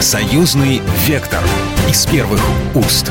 Союзный 0.00 0.80
вектор 1.08 1.40
из 1.90 2.06
первых 2.06 2.40
уст. 2.76 3.10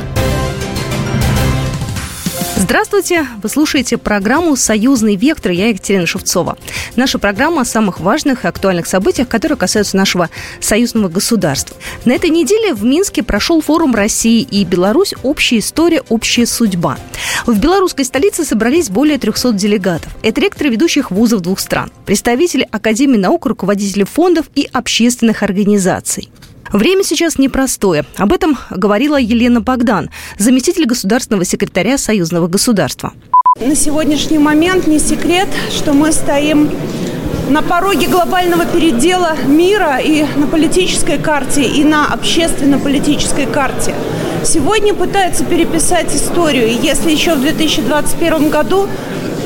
Здравствуйте! 2.56 3.28
Вы 3.44 3.50
слушаете 3.50 3.98
программу 3.98 4.56
«Союзный 4.56 5.18
вектор». 5.18 5.52
Я 5.52 5.68
Екатерина 5.68 6.06
Шевцова. 6.06 6.58
Наша 6.96 7.20
программа 7.20 7.64
о 7.64 7.66
самых 7.66 8.00
важных 8.00 8.46
и 8.46 8.48
актуальных 8.48 8.88
событиях, 8.88 9.28
которые 9.28 9.58
касаются 9.58 9.98
нашего 9.98 10.30
союзного 10.62 11.10
государства. 11.10 11.76
На 12.06 12.14
этой 12.14 12.30
неделе 12.30 12.74
в 12.74 12.86
Минске 12.86 13.22
прошел 13.22 13.62
форум 13.62 13.94
России 13.94 14.42
и 14.42 14.64
Беларусь 14.64 15.14
«Общая 15.24 15.60
история, 15.60 16.02
общая 16.08 16.46
судьба». 16.46 16.98
В 17.46 17.60
белорусской 17.60 18.06
столице 18.06 18.46
собрались 18.46 18.90
более 18.90 19.18
300 19.18 19.52
делегатов. 19.52 20.16
Это 20.24 20.40
ректоры 20.40 20.70
ведущих 20.70 21.12
вузов 21.12 21.42
двух 21.42 21.60
стран, 21.60 21.92
представители 22.06 22.66
Академии 22.72 23.18
наук, 23.18 23.46
руководители 23.46 24.06
фондов 24.06 24.46
и 24.56 24.70
общественных 24.72 25.44
организаций. 25.44 26.30
Время 26.72 27.04
сейчас 27.04 27.38
непростое. 27.38 28.06
Об 28.18 28.34
этом 28.34 28.58
говорила 28.70 29.18
Елена 29.18 29.62
Богдан, 29.62 30.10
заместитель 30.38 30.86
государственного 30.86 31.46
секретаря 31.46 31.98
Союзного 31.98 32.48
государства. 32.48 33.14
На 33.60 33.76
сегодняшний 33.76 34.38
момент 34.38 34.88
не 34.88 35.00
секрет, 35.00 35.48
что 35.72 35.94
мы 35.94 36.12
стоим 36.12 36.70
на 37.50 37.62
пороге 37.62 38.08
глобального 38.08 38.66
передела 38.66 39.36
мира 39.48 40.00
и 40.00 40.26
на 40.36 40.48
политической 40.48 41.18
карте, 41.18 41.64
и 41.64 41.84
на 41.84 42.06
общественно-политической 42.14 43.46
карте. 43.46 43.96
Сегодня 44.44 44.94
пытаются 44.94 45.44
переписать 45.44 46.14
историю. 46.16 46.70
Если 46.82 47.12
еще 47.12 47.36
в 47.36 47.42
2021 47.42 48.50
году 48.50 48.88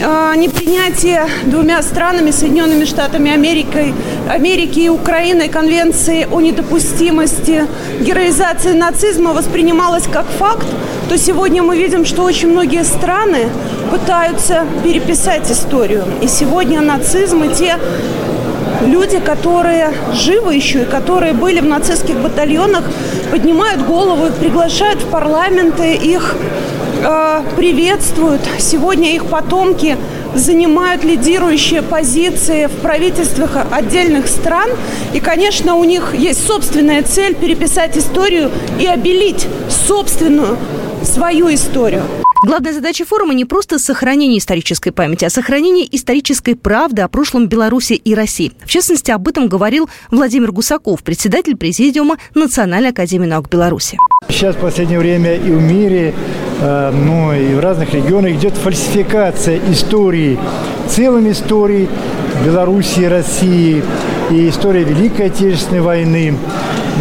непринятие 0.01 1.27
двумя 1.45 1.81
странами, 1.83 2.31
Соединенными 2.31 2.85
Штатами 2.85 3.31
Америки, 3.31 3.93
Америки 4.29 4.79
и 4.79 4.89
Украиной 4.89 5.47
Конвенции 5.47 6.27
о 6.31 6.41
недопустимости 6.41 7.65
героизации 7.99 8.73
нацизма 8.73 9.33
воспринималось 9.33 10.07
как 10.11 10.25
факт, 10.25 10.65
то 11.07 11.17
сегодня 11.17 11.61
мы 11.61 11.77
видим, 11.77 12.05
что 12.05 12.23
очень 12.23 12.49
многие 12.49 12.83
страны 12.83 13.49
пытаются 13.91 14.65
переписать 14.83 15.51
историю. 15.51 16.05
И 16.21 16.27
сегодня 16.27 16.81
нацизм 16.81 17.43
и 17.43 17.53
те 17.53 17.77
люди, 18.85 19.19
которые 19.19 19.91
живы 20.13 20.55
еще 20.55 20.83
и 20.83 20.85
которые 20.85 21.33
были 21.33 21.59
в 21.59 21.65
нацистских 21.65 22.17
батальонах, 22.17 22.83
поднимают 23.29 23.85
голову, 23.85 24.25
их 24.25 24.33
приглашают 24.35 25.01
в 25.01 25.07
парламенты, 25.09 25.93
их 25.93 26.35
э, 27.01 27.43
приветствуют. 27.55 28.41
Сегодня 28.59 29.13
их 29.13 29.25
потомки 29.25 29.97
занимают 30.35 31.03
лидирующие 31.03 31.81
позиции 31.81 32.67
в 32.67 32.81
правительствах 32.81 33.57
отдельных 33.71 34.27
стран. 34.27 34.69
И, 35.13 35.19
конечно, 35.19 35.75
у 35.75 35.83
них 35.83 36.13
есть 36.13 36.45
собственная 36.45 37.03
цель 37.03 37.35
переписать 37.35 37.97
историю 37.97 38.51
и 38.79 38.85
обелить 38.85 39.47
собственную 39.69 40.57
свою 41.03 41.53
историю. 41.53 42.03
Главная 42.43 42.73
задача 42.73 43.05
форума 43.05 43.35
не 43.35 43.45
просто 43.45 43.77
сохранение 43.77 44.39
исторической 44.39 44.89
памяти, 44.89 45.25
а 45.25 45.29
сохранение 45.29 45.87
исторической 45.95 46.55
правды 46.55 47.03
о 47.03 47.07
прошлом 47.07 47.47
Беларуси 47.47 47.93
и 47.93 48.15
России. 48.15 48.51
В 48.65 48.69
частности, 48.69 49.11
об 49.11 49.27
этом 49.27 49.47
говорил 49.47 49.91
Владимир 50.09 50.51
Гусаков, 50.51 51.03
председатель 51.03 51.55
Президиума 51.55 52.17
Национальной 52.33 52.89
академии 52.89 53.27
наук 53.27 53.47
Беларуси. 53.47 53.99
Сейчас 54.27 54.55
в 54.55 54.59
последнее 54.59 54.97
время 54.97 55.35
и 55.35 55.51
в 55.51 55.61
мире, 55.61 56.15
ну 56.61 57.33
и 57.33 57.53
в 57.55 57.59
разных 57.59 57.93
регионах 57.93 58.33
идет 58.33 58.53
фальсификация 58.55 59.59
истории, 59.71 60.37
целыми 60.87 61.31
историй 61.31 61.89
Беларуси 62.45 62.99
и 63.01 63.05
России, 63.05 63.83
и 64.29 64.49
история 64.49 64.83
Великой 64.83 65.27
Отечественной 65.27 65.81
войны. 65.81 66.35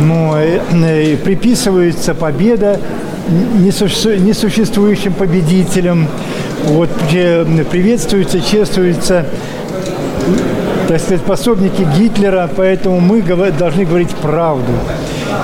Ну, 0.02 0.34
и 0.40 1.16
приписывается 1.16 2.14
победа 2.14 2.80
несуществующим 3.28 5.12
победителем. 5.12 6.08
Вот, 6.64 6.88
приветствуются, 7.70 8.40
чествуются 8.40 9.26
так 10.90 10.98
сказать, 10.98 11.24
пособники 11.24 11.86
Гитлера, 11.96 12.50
поэтому 12.56 12.98
мы 12.98 13.22
должны 13.22 13.84
говорить 13.84 14.12
правду. 14.16 14.72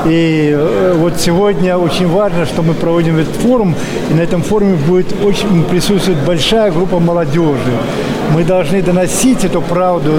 И 0.04 0.50
э, 0.52 0.94
вот 0.96 1.14
сегодня 1.18 1.76
очень 1.76 2.08
важно, 2.08 2.46
что 2.46 2.62
мы 2.62 2.74
проводим 2.74 3.16
этот 3.16 3.36
форум, 3.36 3.76
и 4.10 4.14
на 4.14 4.22
этом 4.22 4.40
форуме 4.42 4.76
будет 4.88 5.06
очень 5.24 5.62
присутствовать 5.70 6.18
большая 6.26 6.72
группа 6.72 6.98
молодежи. 6.98 7.70
Мы 8.34 8.42
должны 8.42 8.82
доносить 8.82 9.44
эту 9.44 9.62
правду, 9.62 10.14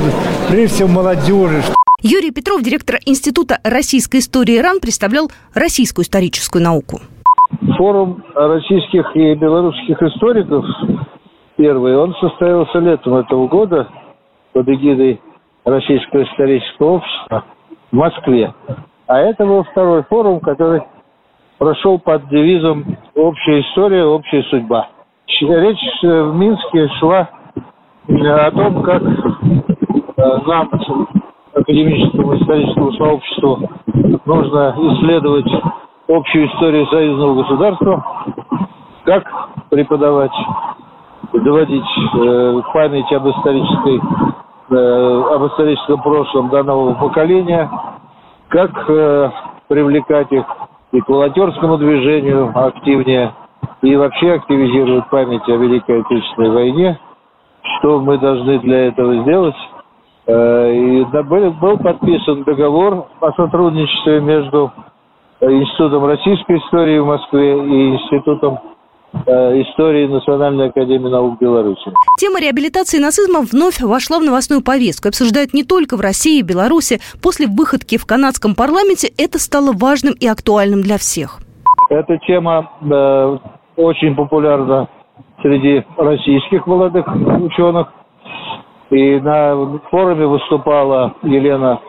прежде 0.49 0.75
всего 0.75 0.87
молодежи. 0.87 1.61
Юрий 2.01 2.31
Петров, 2.31 2.61
директор 2.61 2.95
Института 3.05 3.59
российской 3.65 4.21
истории 4.21 4.57
РАН, 4.57 4.79
представлял 4.79 5.29
российскую 5.53 6.05
историческую 6.05 6.63
науку. 6.63 7.01
Форум 7.77 8.23
российских 8.33 9.13
и 9.13 9.35
белорусских 9.35 10.01
историков, 10.01 10.63
первый, 11.57 11.97
он 11.97 12.15
состоялся 12.21 12.79
летом 12.79 13.15
этого 13.15 13.49
года 13.49 13.89
под 14.57 14.67
эгидой 14.69 15.21
Российского 15.65 16.23
исторического 16.23 16.93
общества 16.93 17.43
в 17.91 17.95
Москве. 17.95 18.51
А 19.05 19.19
это 19.19 19.45
был 19.45 19.63
второй 19.65 20.01
форум, 20.05 20.39
который 20.39 20.81
прошел 21.59 21.99
под 21.99 22.27
девизом 22.29 22.83
«Общая 23.13 23.61
история, 23.61 24.03
общая 24.05 24.41
судьба». 24.49 24.87
Речь 25.27 26.01
в 26.01 26.35
Минске 26.35 26.87
шла 26.99 27.29
о 28.07 28.51
том, 28.51 28.81
как 28.81 29.03
э, 29.03 30.37
нам, 30.47 30.71
академическому 31.53 32.37
историческому 32.37 32.93
сообществу, 32.93 33.69
нужно 34.25 34.73
исследовать 34.75 35.51
общую 36.07 36.47
историю 36.47 36.87
союзного 36.87 37.43
государства, 37.43 38.05
как 39.03 39.23
преподавать, 39.69 40.31
доводить 41.33 41.83
э, 42.15 42.61
память 42.73 43.11
об 43.11 43.27
исторической, 43.27 44.01
э, 44.69 45.23
об 45.33 45.45
историческом 45.47 46.01
прошлом 46.01 46.49
до 46.49 46.63
нового 46.63 46.93
поколения, 46.95 47.69
как 48.49 48.71
э, 48.89 49.31
привлекать 49.67 50.31
их 50.31 50.45
и 50.91 51.01
к 51.01 51.09
волонтерскому 51.09 51.77
движению 51.77 52.51
активнее, 52.55 53.33
и 53.81 53.95
вообще 53.95 54.33
активизировать 54.33 55.09
память 55.09 55.47
о 55.47 55.57
Великой 55.57 56.01
Отечественной 56.01 56.49
войне, 56.51 56.99
что 57.79 57.99
мы 57.99 58.17
должны 58.17 58.59
для 58.59 58.87
этого 58.87 59.21
сделать. 59.23 59.55
Э, 60.25 60.73
и 60.73 61.05
был 61.05 61.77
подписан 61.77 62.43
договор 62.43 63.07
о 63.21 63.31
сотрудничестве 63.33 64.21
между 64.21 64.71
Институтом 65.39 66.05
российской 66.05 66.57
истории 66.57 66.99
в 66.99 67.05
Москве 67.05 67.53
и 67.53 67.95
Институтом 67.95 68.59
истории 69.13 70.07
Национальной 70.07 70.69
академии 70.69 71.09
наук 71.09 71.39
Беларуси. 71.39 71.91
Тема 72.19 72.39
реабилитации 72.39 72.99
нацизма 72.99 73.41
вновь 73.41 73.79
вошла 73.81 74.19
в 74.19 74.23
новостную 74.23 74.63
повестку. 74.63 75.09
Обсуждают 75.09 75.53
не 75.53 75.63
только 75.63 75.97
в 75.97 76.01
России 76.01 76.39
и 76.39 76.43
Беларуси. 76.43 76.99
После 77.21 77.47
выходки 77.47 77.97
в 77.97 78.05
канадском 78.05 78.55
парламенте 78.55 79.09
это 79.17 79.39
стало 79.39 79.71
важным 79.73 80.13
и 80.19 80.27
актуальным 80.27 80.81
для 80.81 80.97
всех. 80.97 81.39
Эта 81.89 82.17
тема 82.19 82.69
э, 82.81 83.37
очень 83.77 84.15
популярна 84.15 84.89
среди 85.41 85.85
российских 85.97 86.67
молодых 86.67 87.05
ученых. 87.07 87.87
И 88.89 89.19
на 89.19 89.79
форуме 89.89 90.25
выступала 90.25 91.15
Елена 91.23 91.81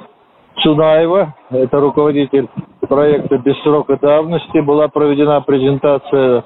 Цунаева, 0.62 1.34
это 1.50 1.80
руководитель 1.80 2.48
проекта 2.88 3.38
«Без 3.38 3.56
срока 3.62 3.96
давности» 3.96 4.58
была 4.58 4.88
проведена 4.88 5.40
презентация 5.40 6.44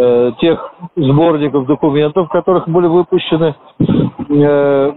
э, 0.00 0.32
тех 0.40 0.74
сборников 0.96 1.66
документов, 1.66 2.28
которых 2.30 2.68
были 2.68 2.86
выпущены 2.86 3.54
э, 4.28 4.92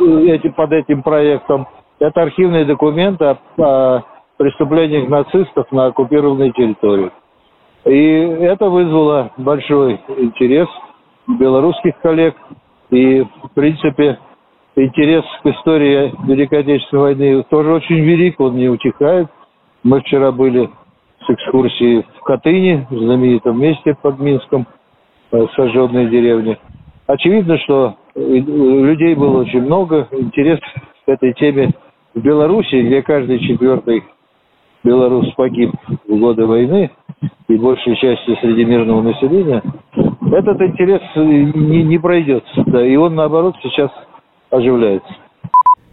эти, 0.00 0.48
под 0.48 0.72
этим 0.72 1.02
проектом. 1.02 1.66
Это 1.98 2.22
архивные 2.22 2.64
документы 2.64 3.24
о, 3.24 3.36
о 3.58 4.02
преступлениях 4.36 5.08
нацистов 5.08 5.70
на 5.72 5.86
оккупированной 5.86 6.52
территории. 6.52 7.10
И 7.84 7.90
это 7.90 8.68
вызвало 8.68 9.30
большой 9.36 10.00
интерес 10.16 10.68
белорусских 11.26 11.98
коллег. 12.00 12.36
И, 12.90 13.22
в 13.22 13.50
принципе, 13.54 14.18
интерес 14.76 15.24
к 15.42 15.46
истории 15.46 16.14
Великой 16.26 16.60
Отечественной 16.60 17.02
войны 17.02 17.44
тоже 17.50 17.72
очень 17.72 18.00
велик, 18.00 18.40
он 18.40 18.56
не 18.56 18.68
утихает. 18.68 19.28
Мы 19.82 20.00
вчера 20.00 20.32
были 20.32 20.70
с 21.28 21.30
экскурсией 21.30 22.06
в 22.18 22.24
Катыни, 22.24 22.86
в 22.90 22.98
знаменитом 22.98 23.60
месте 23.60 23.94
под 24.00 24.18
Минском, 24.18 24.66
э, 25.32 25.46
сожженной 25.54 26.08
деревне. 26.08 26.58
Очевидно, 27.06 27.58
что 27.58 27.96
людей 28.14 29.14
было 29.14 29.40
очень 29.40 29.62
много, 29.62 30.08
интерес 30.10 30.58
к 31.06 31.08
этой 31.08 31.32
теме 31.34 31.70
в 32.14 32.20
Беларуси, 32.20 32.82
где 32.82 33.02
каждый 33.02 33.38
четвертый 33.40 34.04
белорус 34.84 35.30
погиб 35.34 35.70
в 36.06 36.18
годы 36.18 36.46
войны, 36.46 36.90
и 37.48 37.56
большей 37.56 37.96
части 37.96 38.38
среди 38.40 38.64
мирного 38.64 39.02
населения, 39.02 39.62
этот 40.32 40.60
интерес 40.60 41.00
не, 41.16 41.82
не 41.82 41.98
пройдет. 41.98 42.44
Да, 42.66 42.84
и 42.84 42.96
он, 42.96 43.14
наоборот, 43.14 43.54
сейчас 43.62 43.90
оживляется. 44.50 45.14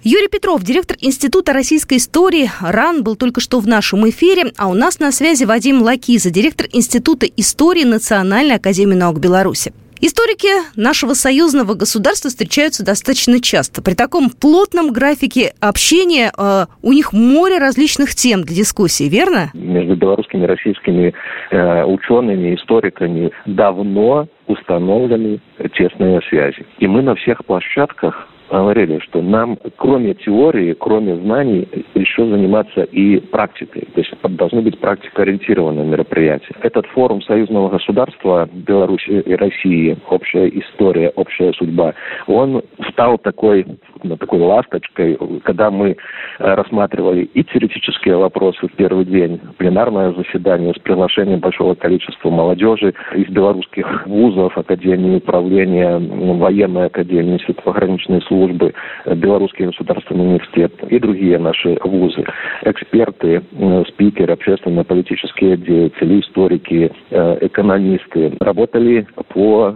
Юрий 0.08 0.28
Петров, 0.28 0.62
директор 0.62 0.96
Института 1.02 1.52
российской 1.52 1.98
истории 1.98 2.48
РАН, 2.62 3.04
был 3.04 3.16
только 3.16 3.42
что 3.42 3.60
в 3.60 3.68
нашем 3.68 4.08
эфире, 4.08 4.52
а 4.56 4.70
у 4.70 4.76
нас 4.76 5.00
на 5.00 5.12
связи 5.12 5.46
Вадим 5.46 5.82
Лакиза, 5.82 6.32
директор 6.32 6.68
Института 6.72 7.26
истории 7.26 7.86
Национальной 7.86 8.58
академии 8.58 8.94
наук 8.94 9.18
Беларуси. 9.18 9.74
Историки 10.02 10.50
нашего 10.80 11.16
союзного 11.16 11.74
государства 11.74 12.30
встречаются 12.30 12.86
достаточно 12.86 13.42
часто. 13.42 13.82
При 13.82 13.96
таком 13.96 14.30
плотном 14.30 14.94
графике 14.94 15.54
общения 15.60 16.32
э, 16.38 16.66
у 16.84 16.94
них 16.94 17.12
море 17.12 17.58
различных 17.58 18.10
тем 18.14 18.44
для 18.44 18.58
дискуссии, 18.58 19.06
верно? 19.10 19.50
Между 19.56 19.96
белорусскими 19.96 20.44
и 20.44 20.46
российскими 20.46 21.16
э, 21.50 21.84
учеными, 21.84 22.54
историками 22.54 23.32
давно 23.48 24.28
установлены 24.46 25.42
тесные 25.74 26.22
связи. 26.30 26.64
И 26.78 26.86
мы 26.86 27.02
на 27.02 27.16
всех 27.16 27.44
площадках 27.44 28.28
говорили, 28.50 29.00
что 29.00 29.22
нам, 29.22 29.58
кроме 29.78 30.14
теории, 30.14 30.74
кроме 30.74 31.16
знаний, 31.18 31.68
еще 31.94 32.28
заниматься 32.28 32.84
и 32.84 33.20
практикой. 33.20 33.88
То 33.94 34.02
есть 34.02 34.14
должны 34.24 34.62
быть 34.62 34.80
практикоориентированные 34.80 35.86
мероприятия. 35.86 36.56
Этот 36.62 36.86
форум 36.88 37.22
союзного 37.22 37.70
государства 37.70 38.50
Беларуси 38.52 39.10
и 39.10 39.36
России, 39.36 39.98
общая 40.10 40.48
история, 40.50 41.10
общая 41.16 41.54
судьба, 41.54 41.94
он 42.28 42.62
стал 42.92 43.18
такой, 43.18 43.66
такой 44.20 44.40
ласточкой, 44.40 45.18
когда 45.44 45.72
мы 45.72 45.92
э, 45.92 45.96
рассматривали 46.40 47.24
и 47.24 47.44
теоретические 47.44 48.18
вопросы 48.18 48.68
в 48.68 48.72
первый 48.74 49.06
день, 49.06 49.40
пленарное 49.58 50.14
заседание 50.14 50.74
с 50.74 50.80
приглашением 50.80 51.40
большого 51.40 51.76
количества 51.76 52.30
молодежи 52.30 52.94
из 53.16 53.28
белорусских 53.30 54.06
вузов, 54.08 54.58
Академии 54.58 55.18
управления, 55.18 55.98
военной 56.00 56.88
академии, 56.88 57.34
Института 57.34 57.62
пограничной 57.64 58.22
службы, 58.22 58.36
службы, 58.46 58.74
э, 59.06 59.16
Белорусский 59.16 59.66
государственный 59.66 60.26
университет 60.26 60.72
и 60.90 61.00
другие 61.00 61.38
наши 61.40 61.78
вузы. 61.84 62.24
Эксперты, 62.64 63.42
э, 63.52 63.84
спикеры, 63.88 64.34
общественно-политические 64.34 65.58
деятели, 65.58 66.20
историки, 66.20 66.92
э, 67.10 67.38
экономисты 67.42 68.34
работали 68.40 69.08
по 69.30 69.76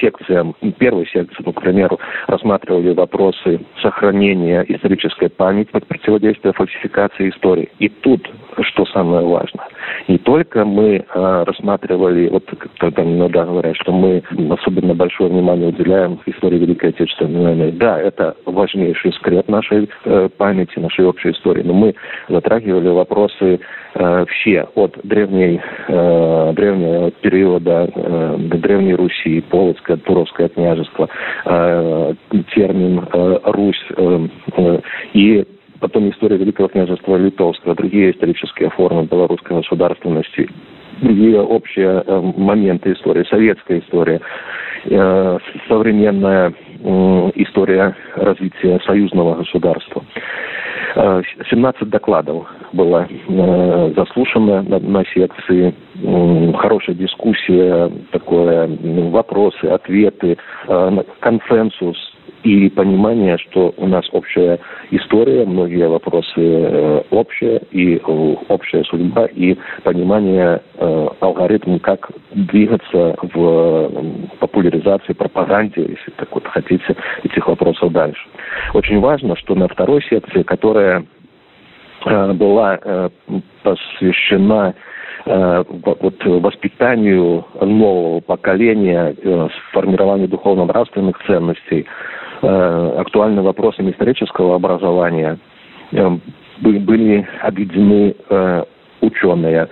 секциям. 0.00 0.54
Первой 0.78 1.06
секции, 1.06 1.42
ну, 1.44 1.52
к 1.52 1.62
примеру, 1.62 1.98
рассматривали 2.26 2.92
вопросы 2.92 3.60
сохранения 3.82 4.64
исторической 4.68 5.28
памяти, 5.28 5.70
противодействия 5.70 6.52
фальсификации 6.52 7.30
истории. 7.30 7.68
И 7.78 7.88
тут, 7.88 8.28
что 8.60 8.84
самое 8.86 9.26
важное, 9.26 9.66
не 10.08 10.18
только 10.18 10.64
мы 10.64 11.04
рассматривали, 11.14 12.28
вот 12.28 12.44
когда 12.78 13.02
иногда 13.02 13.44
говорят, 13.44 13.76
что 13.76 13.92
мы 13.92 14.22
особенно 14.50 14.94
большое 14.94 15.30
внимание 15.30 15.68
уделяем 15.68 16.18
истории 16.26 16.58
Великой 16.58 16.90
Отечественной 16.90 17.42
войны. 17.42 17.72
Да, 17.72 17.97
это 17.98 18.36
важнейший 18.44 19.12
скреп 19.12 19.48
нашей 19.48 19.88
э, 20.04 20.28
памяти, 20.36 20.78
нашей 20.78 21.04
общей 21.04 21.30
истории. 21.30 21.62
Но 21.62 21.74
мы 21.74 21.94
затрагивали 22.28 22.88
вопросы 22.88 23.60
э, 23.94 24.24
все 24.28 24.68
от 24.74 24.98
древней, 25.02 25.60
э, 25.88 26.52
древнего 26.54 27.10
периода 27.10 27.90
э, 27.94 28.36
Древней 28.38 28.94
Руси, 28.94 29.40
Полоцкое, 29.40 29.96
Туровское 29.98 30.48
княжество, 30.48 31.08
э, 31.44 32.14
термин 32.54 33.06
э, 33.12 33.38
Русь 33.44 33.84
э, 33.96 34.28
э, 34.56 34.80
и 35.12 35.44
потом 35.80 36.10
история 36.10 36.36
Великого 36.36 36.68
княжества 36.68 37.16
Литовского, 37.16 37.74
другие 37.74 38.12
исторические 38.12 38.70
формы 38.70 39.04
белорусской 39.04 39.56
государственности, 39.56 40.48
другие 41.00 41.40
общие 41.40 42.02
э, 42.04 42.32
моменты 42.36 42.92
истории, 42.92 43.24
советская 43.28 43.80
история, 43.80 44.20
э, 44.84 45.38
современная 45.68 46.52
история 47.34 47.96
развития 48.14 48.78
союзного 48.86 49.34
государства. 49.34 50.04
17 51.50 51.82
э, 51.82 51.84
докладов 51.86 52.46
было 52.72 53.08
заслушано 53.96 54.62
на, 54.62 55.04
секции, 55.06 55.74
хорошая 56.56 56.94
дискуссия, 56.94 57.90
такое, 58.12 58.68
вопросы, 59.10 59.64
ответы, 59.64 60.36
консенсус 61.18 61.96
и 62.42 62.68
понимание, 62.70 63.36
что 63.38 63.74
у 63.76 63.86
нас 63.86 64.08
общая 64.12 64.58
история, 64.90 65.44
многие 65.44 65.88
вопросы 65.88 66.32
э, 66.36 67.02
общие, 67.10 67.60
и 67.72 67.96
э, 67.96 68.00
общая 68.48 68.84
судьба, 68.84 69.26
и 69.26 69.56
понимание 69.82 70.60
э, 70.76 71.08
как 71.82 72.10
двигаться 72.32 73.16
в 73.34 73.90
популяризации, 74.38 75.12
пропаганде, 75.12 75.82
если 75.82 76.10
так 76.16 76.28
вот 76.32 76.46
хотите, 76.46 76.96
этих 77.24 77.46
вопросов 77.46 77.92
дальше. 77.92 78.22
Очень 78.74 79.00
важно, 79.00 79.36
что 79.36 79.54
на 79.54 79.68
второй 79.68 80.02
секции, 80.02 80.42
которая 80.42 81.04
была 82.04 83.10
посвящена 83.62 84.74
вот, 85.26 86.24
воспитанию 86.24 87.44
нового 87.60 88.20
поколения, 88.20 89.14
формированию 89.72 90.28
духовно-нравственных 90.28 91.18
ценностей, 91.26 91.86
Э, 91.86 92.17
актуальны 92.42 93.42
вопросами 93.42 93.90
исторического 93.90 94.56
образования, 94.56 95.38
э, 95.92 96.18
были 96.60 97.26
объединены 97.42 98.14
э, 98.28 98.64
ученые. 99.00 99.68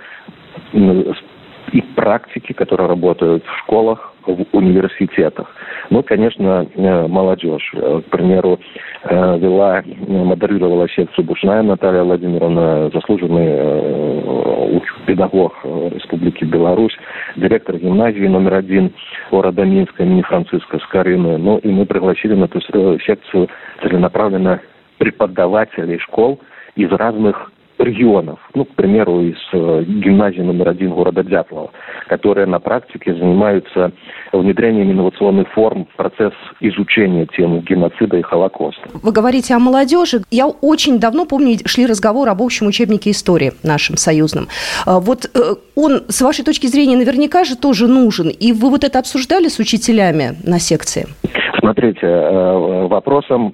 И 0.73 1.81
практики, 1.95 2.53
которые 2.53 2.87
работают 2.87 3.43
в 3.45 3.57
школах, 3.59 4.13
в 4.27 4.45
университетах. 4.51 5.55
Ну, 5.89 6.03
конечно, 6.03 6.67
молодежь. 6.75 7.71
К 7.73 8.09
примеру, 8.11 8.59
вела, 9.09 9.81
модерировала 10.07 10.87
секцию 10.89 11.25
Бушная 11.25 11.63
Наталья 11.63 12.03
Владимировна, 12.03 12.89
заслуженный 12.93 14.21
педагог 15.05 15.53
Республики 15.63 16.43
Беларусь, 16.43 16.95
директор 17.37 17.77
гимназии 17.77 18.27
номер 18.27 18.55
один 18.55 18.91
города 19.31 19.63
Минска 19.63 20.03
имени 20.03 20.21
Франциска 20.21 20.79
Скорины. 20.79 21.37
Ну 21.37 21.57
и 21.59 21.69
мы 21.69 21.85
пригласили 21.85 22.33
на 22.33 22.45
эту 22.45 22.59
секцию 22.99 23.47
целенаправленно 23.81 24.59
преподавателей 24.97 25.99
школ 25.99 26.39
из 26.75 26.91
разных 26.91 27.51
регионов, 27.79 28.39
ну, 28.53 28.65
к 28.65 28.75
примеру, 28.75 29.21
из 29.21 29.37
э, 29.53 29.83
гимназии 29.85 30.41
номер 30.41 30.69
один 30.69 30.91
города 30.91 31.23
Дятлова, 31.23 31.71
которые 32.07 32.47
на 32.47 32.59
практике 32.59 33.13
занимаются 33.13 33.91
внедрением 34.31 34.91
инновационных 34.91 35.47
форм 35.49 35.87
в 35.91 35.95
процесс 35.95 36.33
изучения 36.59 37.27
тем 37.27 37.59
геноцида 37.61 38.17
и 38.17 38.21
Холокоста. 38.21 38.81
Вы 38.93 39.11
говорите 39.11 39.53
о 39.53 39.59
молодежи. 39.59 40.21
Я 40.31 40.47
очень 40.47 40.99
давно 40.99 41.25
помню, 41.25 41.57
шли 41.65 41.85
разговоры 41.85 42.31
об 42.31 42.41
общем 42.41 42.67
учебнике 42.67 43.11
истории 43.11 43.53
нашем 43.63 43.97
союзном. 43.97 44.47
А 44.85 44.99
вот 44.99 45.25
э, 45.25 45.39
он, 45.75 46.03
с 46.07 46.21
вашей 46.21 46.43
точки 46.43 46.67
зрения, 46.67 46.97
наверняка 46.97 47.43
же 47.43 47.55
тоже 47.55 47.87
нужен. 47.87 48.29
И 48.29 48.51
вы 48.53 48.69
вот 48.69 48.83
это 48.83 48.99
обсуждали 48.99 49.47
с 49.47 49.59
учителями 49.59 50.37
на 50.45 50.59
секции? 50.59 51.07
Смотрите, 51.59 52.07
э, 52.07 52.87
вопросом 52.87 53.53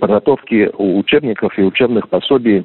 подготовки 0.00 0.70
учебников 0.78 1.58
и 1.58 1.62
учебных 1.62 2.08
пособий 2.08 2.64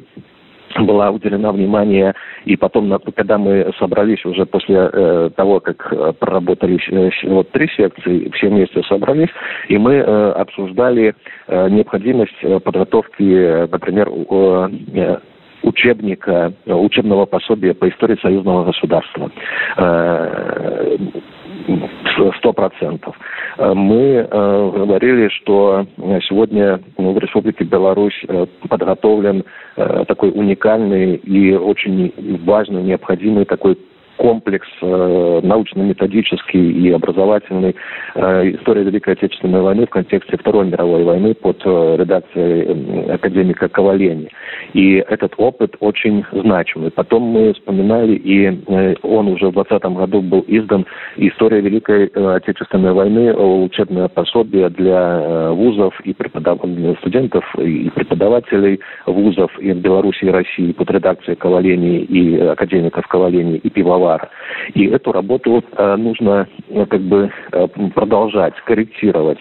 была 0.84 1.12
уделена 1.12 1.52
внимание, 1.52 2.14
и 2.46 2.56
потом, 2.56 2.98
когда 3.16 3.38
мы 3.38 3.72
собрались 3.80 4.26
уже 4.26 4.46
после 4.46 4.90
э, 4.92 5.30
того, 5.36 5.60
как 5.60 5.92
э, 5.92 6.14
проработали 6.20 6.80
э, 6.92 7.10
вот 7.30 7.50
три 7.52 7.68
секции, 7.70 8.30
все 8.36 8.50
вместе 8.50 8.84
собрались, 8.84 9.30
и 9.70 9.78
мы 9.78 9.94
э, 9.94 10.32
обсуждали 10.32 11.16
э, 11.48 11.70
необходимость 11.70 12.36
э, 12.42 12.60
подготовки, 12.60 13.68
например, 13.70 14.10
э, 14.10 15.20
учебника, 15.64 16.54
учебного 16.66 17.26
пособия 17.26 17.74
по 17.74 17.90
истории 17.90 18.18
союзного 18.22 18.66
государства. 18.66 19.32
Э, 21.68 22.32
сто 22.38 22.54
процентов. 22.54 23.16
Э, 23.58 23.74
мы 23.74 24.28
э, 24.30 24.72
говорили, 24.74 25.30
что 25.30 25.86
сегодня 26.28 26.80
в 26.98 27.18
Республике 27.18 27.64
Беларусь 27.64 28.20
э, 28.28 28.46
подготовлен 28.70 29.44
такой 30.08 30.30
уникальный 30.30 31.16
и 31.16 31.54
очень 31.54 32.14
важный, 32.46 32.82
необходимый 32.82 33.44
такой 33.44 33.78
комплекс 34.18 34.68
э, 34.82 35.40
научно-методический 35.44 36.72
и 36.72 36.92
образовательный 36.92 37.76
э, 38.16 38.52
история 38.56 38.84
Великой 38.84 39.14
Отечественной 39.14 39.62
войны 39.62 39.86
в 39.86 39.90
контексте 39.90 40.38
Второй 40.38 40.68
мировой 40.68 41.04
войны 41.04 41.34
под 41.34 41.62
э, 41.66 41.96
редакцией 42.00 43.12
академика 43.12 43.68
Ковалени. 43.68 44.30
И 44.74 45.04
этот 45.08 45.34
опыт 45.38 45.76
очень 45.80 46.24
значимый. 46.32 46.92
Потом 46.92 47.24
мы 47.24 47.54
вспоминали, 47.54 48.16
и 48.16 48.46
э, 48.48 48.96
он 49.04 49.28
уже 49.28 49.50
в 49.50 49.54
2020 49.54 49.98
году 49.98 50.22
был 50.22 50.46
издан 50.48 50.86
«История 51.18 51.62
Великой 51.62 52.10
э, 52.14 52.36
Отечественной 52.36 52.94
войны», 52.94 53.34
учебное 53.34 54.08
пособие 54.08 54.70
для 54.70 55.20
э, 55.22 55.52
вузов 55.52 56.00
и 56.02 56.14
преподав... 56.14 56.60
студентов 57.00 57.44
и 57.58 57.90
преподавателей 57.90 58.80
вузов 59.06 59.52
и 59.60 59.72
в 59.74 59.78
Беларуси 59.78 60.26
и 60.26 60.30
России 60.30 60.72
под 60.72 60.90
редакцией 60.92 61.36
Ковалени 61.36 62.00
и 62.00 62.38
академиков 62.38 63.08
Ковалени 63.08 63.58
и 63.58 63.70
Пивоварова 63.70 64.05
репертуара. 64.06 64.30
И 64.74 64.86
эту 64.88 65.12
работу 65.12 65.64
э, 65.78 65.96
нужно 65.96 66.48
э, 66.70 66.86
как 66.86 67.02
бы 67.02 67.32
э, 67.52 67.68
продолжать, 67.94 68.54
корректировать. 68.66 69.40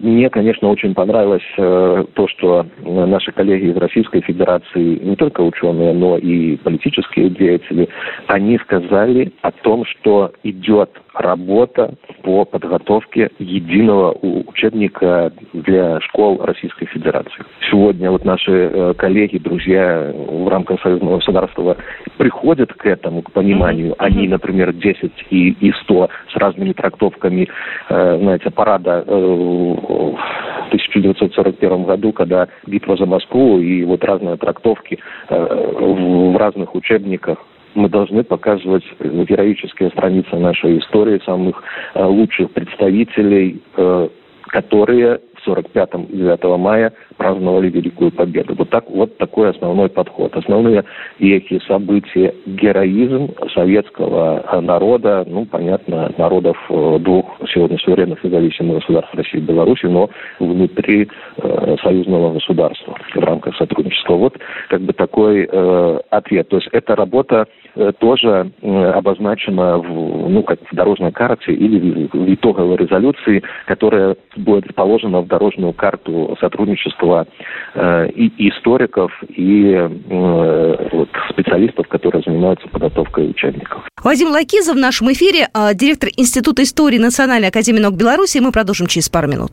Мне, 0.00 0.30
конечно, 0.30 0.68
очень 0.68 0.94
понравилось 0.94 1.42
то, 1.56 2.28
что 2.28 2.66
наши 2.84 3.32
коллеги 3.32 3.70
из 3.70 3.76
Российской 3.76 4.20
Федерации, 4.20 4.98
не 5.02 5.16
только 5.16 5.40
ученые, 5.40 5.92
но 5.92 6.16
и 6.18 6.56
политические 6.56 7.30
деятели, 7.30 7.88
они 8.26 8.58
сказали 8.58 9.32
о 9.42 9.50
том, 9.50 9.84
что 9.84 10.32
идет 10.42 10.90
работа 11.14 11.94
по 12.22 12.44
подготовке 12.44 13.30
единого 13.38 14.12
учебника 14.12 15.32
для 15.52 16.00
школ 16.00 16.40
Российской 16.42 16.86
Федерации. 16.86 17.44
Сегодня 17.70 18.10
вот 18.10 18.24
наши 18.24 18.52
э, 18.52 18.94
коллеги, 18.94 19.38
друзья 19.38 20.12
в 20.14 20.48
рамках 20.48 20.80
союзного 20.82 21.16
государства 21.16 21.76
приходят 22.18 22.72
к 22.72 22.86
этому, 22.86 23.22
к 23.22 23.32
пониманию. 23.32 23.94
Они, 23.98 24.28
например, 24.28 24.72
10 24.72 25.12
и, 25.30 25.50
и 25.60 25.72
100 25.84 26.08
с 26.32 26.36
разными 26.36 26.72
трактовками, 26.72 27.48
э, 27.88 28.18
знаете, 28.20 28.50
парада 28.50 29.04
э, 29.06 29.14
в 29.14 30.66
1941 30.68 31.84
году, 31.84 32.12
когда 32.12 32.48
битва 32.66 32.96
за 32.96 33.06
Москву 33.06 33.58
и 33.58 33.84
вот 33.84 34.04
разные 34.04 34.36
трактовки 34.36 34.98
в 35.28 36.36
разных 36.38 36.74
учебниках 36.74 37.38
мы 37.74 37.88
должны 37.88 38.24
показывать 38.24 38.84
героические 39.00 39.90
страницы 39.90 40.36
нашей 40.36 40.78
истории, 40.78 41.20
самых 41.24 41.62
э, 41.94 42.04
лучших 42.04 42.50
представителей, 42.50 43.62
э, 43.76 44.08
которые 44.48 45.20
45-м 45.46 46.06
9 46.06 46.58
мая 46.58 46.92
праздновали 47.16 47.70
Великую 47.70 48.12
Победу. 48.12 48.54
Вот, 48.54 48.70
так, 48.70 48.90
вот 48.90 49.16
такой 49.18 49.50
основной 49.50 49.88
подход. 49.88 50.34
Основные 50.36 50.84
вехи 51.18 51.60
события– 51.66 52.34
героизм 52.46 53.30
советского 53.54 54.60
народа, 54.60 55.24
ну, 55.26 55.44
понятно, 55.44 56.12
народов 56.18 56.56
э, 56.68 56.98
двух 57.00 57.26
сегодня 57.52 57.78
суверенных 57.78 58.22
независимых 58.24 58.80
государств 58.80 59.14
России 59.14 59.38
и 59.38 59.42
Беларуси, 59.42 59.86
но 59.86 60.10
внутри 60.38 61.08
э, 61.36 61.76
союзного 61.82 62.34
государства 62.34 62.96
в 63.14 63.18
рамках 63.18 63.56
сотрудничества. 63.56 64.14
Вот 64.14 64.38
как 64.68 64.80
бы 64.82 64.92
такой 64.92 65.48
э, 65.50 65.98
ответ. 66.10 66.48
То 66.48 66.56
есть 66.56 66.68
эта 66.72 66.94
работа 66.96 67.46
э, 67.74 67.92
тоже 67.98 68.50
э, 68.60 68.84
обозначена 68.90 69.78
в, 69.78 70.28
ну, 70.28 70.42
как 70.42 70.60
в 70.70 70.74
дорожной 70.74 71.12
карте 71.12 71.52
или 71.52 72.08
в 72.12 72.34
итоговой 72.34 72.76
резолюции, 72.76 73.42
которая 73.66 74.16
будет 74.36 74.74
положена 74.74 75.20
в 75.20 75.26
дорожную 75.30 75.72
карту 75.72 76.36
сотрудничества 76.40 77.26
э, 77.74 78.08
и 78.10 78.50
историков, 78.50 79.12
и 79.28 79.72
э, 79.72 80.88
вот, 80.92 81.08
специалистов, 81.30 81.88
которые 81.88 82.22
занимаются 82.22 82.68
подготовкой 82.68 83.30
учебников. 83.30 83.82
Вадим 84.02 84.28
Лакизов 84.28 84.76
в 84.76 84.78
нашем 84.78 85.10
эфире, 85.12 85.48
э, 85.54 85.74
директор 85.74 86.10
Института 86.16 86.62
истории 86.62 86.98
Национальной 86.98 87.48
академии 87.48 87.80
наук 87.80 87.96
Беларуси. 87.96 88.38
Мы 88.38 88.52
продолжим 88.52 88.86
через 88.86 89.08
пару 89.08 89.28
минут. 89.28 89.52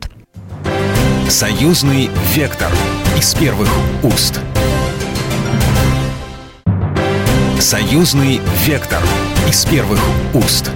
Союзный 1.28 2.08
вектор 2.34 2.68
из 3.16 3.34
первых 3.34 3.68
уст. 4.02 4.40
Союзный 7.60 8.40
вектор 8.66 9.02
из 9.48 9.66
первых 9.66 10.00
уст. 10.34 10.72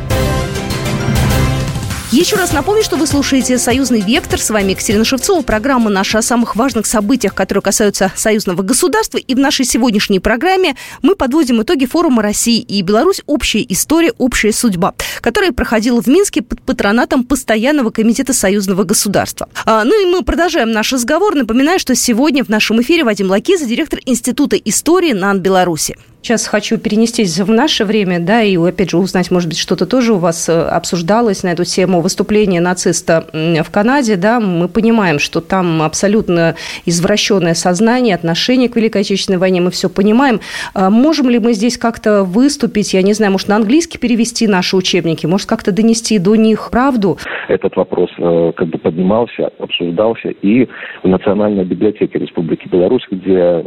Еще 2.12 2.36
раз 2.36 2.52
напомню, 2.52 2.82
что 2.82 2.96
вы 2.96 3.06
слушаете 3.06 3.56
«Союзный 3.56 4.02
вектор». 4.02 4.38
С 4.38 4.50
вами 4.50 4.72
Екатерина 4.72 5.02
Шевцова. 5.02 5.40
Программа 5.40 5.88
наша 5.88 6.18
о 6.18 6.22
самых 6.22 6.56
важных 6.56 6.84
событиях, 6.84 7.34
которые 7.34 7.62
касаются 7.62 8.12
союзного 8.14 8.60
государства. 8.60 9.16
И 9.16 9.34
в 9.34 9.38
нашей 9.38 9.64
сегодняшней 9.64 10.20
программе 10.20 10.76
мы 11.00 11.14
подводим 11.16 11.62
итоги 11.62 11.86
форума 11.86 12.20
России 12.20 12.60
и 12.60 12.82
Беларусь 12.82 13.22
«Общая 13.24 13.64
история, 13.66 14.12
общая 14.18 14.52
судьба», 14.52 14.92
которая 15.22 15.52
проходила 15.52 16.02
в 16.02 16.06
Минске 16.06 16.42
под 16.42 16.60
патронатом 16.60 17.24
Постоянного 17.24 17.88
комитета 17.88 18.34
союзного 18.34 18.84
государства. 18.84 19.48
А, 19.64 19.82
ну 19.84 20.02
и 20.02 20.04
мы 20.04 20.22
продолжаем 20.22 20.70
наш 20.70 20.92
разговор. 20.92 21.34
Напоминаю, 21.34 21.78
что 21.78 21.94
сегодня 21.94 22.44
в 22.44 22.50
нашем 22.50 22.82
эфире 22.82 23.04
Вадим 23.04 23.30
Лакиза, 23.30 23.64
директор 23.64 24.00
Института 24.04 24.56
истории 24.56 25.14
НАН 25.14 25.40
Беларуси. 25.40 25.96
Сейчас 26.22 26.46
хочу 26.46 26.78
перенестись 26.78 27.40
в 27.40 27.50
наше 27.50 27.84
время, 27.84 28.20
да, 28.20 28.42
и 28.42 28.56
опять 28.56 28.90
же 28.90 28.98
узнать, 28.98 29.32
может 29.32 29.48
быть, 29.48 29.58
что-то 29.58 29.86
тоже 29.86 30.12
у 30.12 30.18
вас 30.18 30.48
э, 30.48 30.52
обсуждалось 30.52 31.42
на 31.42 31.48
эту 31.48 31.64
тему 31.64 32.00
выступления 32.00 32.60
нациста 32.60 33.26
в 33.32 33.68
Канаде, 33.72 34.14
да, 34.14 34.38
мы 34.38 34.68
понимаем, 34.68 35.18
что 35.18 35.40
там 35.40 35.82
абсолютно 35.82 36.54
извращенное 36.86 37.54
сознание, 37.54 38.14
отношение 38.14 38.68
к 38.68 38.76
Великой 38.76 39.00
Отечественной 39.00 39.40
войне, 39.40 39.60
мы 39.60 39.72
все 39.72 39.88
понимаем. 39.88 40.38
А 40.74 40.90
можем 40.90 41.28
ли 41.28 41.40
мы 41.40 41.54
здесь 41.54 41.76
как-то 41.76 42.22
выступить, 42.22 42.94
я 42.94 43.02
не 43.02 43.14
знаю, 43.14 43.32
может, 43.32 43.48
на 43.48 43.56
английский 43.56 43.98
перевести 43.98 44.46
наши 44.46 44.76
учебники, 44.76 45.26
может, 45.26 45.48
как-то 45.48 45.72
донести 45.72 46.20
до 46.20 46.36
них 46.36 46.68
правду? 46.70 47.18
Этот 47.48 47.74
вопрос 47.74 48.10
э, 48.18 48.52
как 48.54 48.68
бы 48.68 48.78
поднимался, 48.78 49.50
обсуждался 49.58 50.28
и 50.28 50.68
в 51.02 51.08
Национальной 51.08 51.64
библиотеке 51.64 52.20
Республики 52.20 52.68
Беларусь, 52.68 53.08
где 53.10 53.64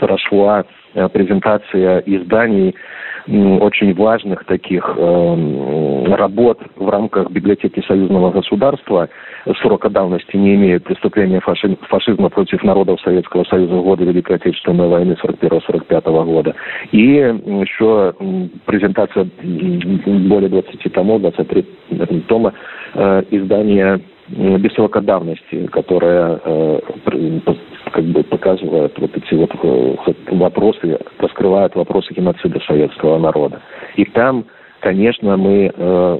прошла 0.00 0.64
презентация 1.12 1.98
изданий 2.06 2.74
очень 3.28 3.94
важных 3.94 4.44
таких 4.44 4.82
э, 4.96 6.14
работ 6.14 6.60
в 6.76 6.88
рамках 6.88 7.30
библиотеки 7.30 7.84
союзного 7.86 8.30
государства 8.30 9.08
срока 9.60 9.90
давности 9.90 10.36
не 10.36 10.54
имеют 10.54 10.84
преступления 10.84 11.40
фаши, 11.40 11.76
фашизма 11.88 12.30
против 12.30 12.62
народов 12.62 13.00
Советского 13.02 13.44
Союза 13.44 13.74
в 13.74 13.82
годы 13.82 14.04
Великой 14.04 14.36
Отечественной 14.36 14.88
войны 14.88 15.16
41-45 15.22 16.24
года. 16.24 16.54
И 16.92 17.02
еще 17.02 18.14
презентация 18.64 19.28
более 19.42 20.48
20 20.48 20.92
томов, 20.92 21.20
23 21.20 21.66
тома 22.28 22.54
э, 22.94 23.22
издания 23.30 24.00
без 24.28 24.72
срока 24.72 25.00
давности, 25.00 25.66
которая 25.68 26.40
э, 26.44 26.80
как 27.92 28.04
бы 28.04 28.22
вопросы, 30.38 30.98
раскрывает 31.18 31.74
вопросы 31.74 32.14
геноцида 32.14 32.60
советского 32.60 33.18
народа. 33.18 33.60
И 33.96 34.04
там, 34.04 34.44
конечно, 34.80 35.36
мы 35.36 35.72
э, 35.74 36.18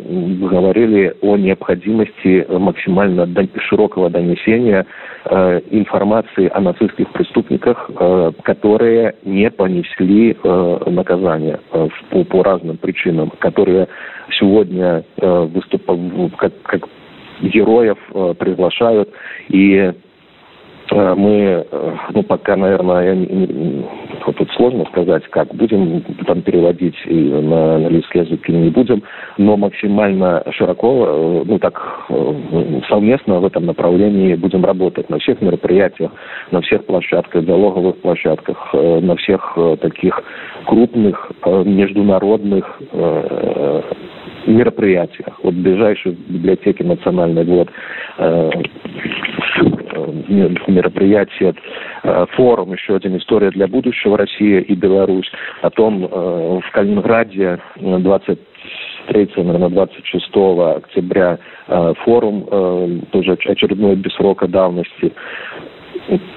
говорили 0.51 1.15
о 1.23 1.37
необходимости 1.37 2.47
максимально 2.51 3.27
дон- 3.27 3.51
широкого 3.69 4.11
донесения 4.11 4.87
э, 5.25 5.61
информации 5.71 6.51
о 6.53 6.61
нацистских 6.61 7.11
преступниках, 7.13 7.91
э, 7.99 8.33
которые 8.43 9.15
не 9.25 9.51
понесли 9.51 10.37
э, 10.43 10.79
наказания 10.87 11.61
э, 11.73 11.89
по, 12.11 12.25
по 12.25 12.43
разным 12.43 12.77
причинам, 12.77 13.31
которые 13.39 13.89
сегодня 14.39 15.05
э, 15.17 15.49
выступают 15.53 16.37
как, 16.37 16.53
как 16.63 16.89
героев 17.41 17.99
э, 18.13 18.35
приглашают 18.39 19.11
и 19.49 19.93
мы, 20.91 21.67
э, 21.71 21.93
ну, 22.15 22.23
пока, 22.23 22.57
наверное, 22.57 23.15
вот 24.27 24.37
тут 24.37 24.51
сложно 24.53 24.85
сказать, 24.87 25.25
как 25.31 25.55
будем 25.55 26.03
там 26.27 26.43
переводить 26.43 26.97
и 27.07 27.15
на 27.15 27.77
английский 27.77 28.21
язык 28.21 28.49
или 28.49 28.57
не 28.57 28.71
будем, 28.71 29.03
но 29.37 29.57
максимально 29.57 30.43
широко, 30.53 31.07
э, 31.07 31.43
ну, 31.47 31.59
так 31.59 32.07
совместно 32.89 33.41
в 33.41 33.47
этом 33.47 33.67
направлении 33.67 34.35
будем 34.35 34.65
работать 34.65 35.09
на 35.11 35.19
всех 35.19 35.41
мероприятиях, 35.41 36.11
на 36.51 36.61
всех 36.61 36.85
площадках, 36.85 37.45
диалоговых 37.45 37.97
площадках, 37.99 38.73
на 38.73 39.17
всех 39.17 39.57
таких 39.81 40.23
крупных 40.65 41.33
международных 41.47 42.81
мероприятиях. 44.49 45.39
Вот 45.43 45.55
в 45.55 45.63
ближайшей 45.63 46.13
библиотеке 46.29 46.85
национальной 46.85 47.45
год 47.45 47.69
э, 48.19 48.51
мероприятие, 50.67 51.55
э, 52.03 52.27
форум, 52.33 52.73
еще 52.73 52.97
один 52.97 53.17
«История 53.17 53.51
для 53.51 53.67
будущего. 53.67 54.17
Россия 54.17 54.61
и 54.61 54.75
Беларусь». 54.75 55.31
о 55.63 55.71
том 55.71 56.05
э, 56.05 56.09
в 56.09 56.71
Калининграде 56.73 57.59
20 57.77 58.39
3, 59.09 59.29
наверное, 59.37 59.71
26 59.71 60.25
октября 60.77 61.39
э, 61.67 61.95
форум, 62.05 62.47
э, 62.51 63.01
тоже 63.11 63.33
очередной 63.33 63.97
без 63.97 64.13
срока 64.15 64.47
давности 64.47 65.13